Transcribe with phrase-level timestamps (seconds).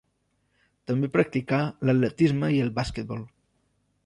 [0.91, 3.23] També practicà l'atletisme i el basquetbol.